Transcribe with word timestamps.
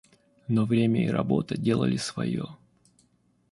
Но 0.47 0.65
время 0.65 1.05
и 1.05 1.09
работа 1.09 1.55
делали 1.59 1.95
свое. 1.97 2.47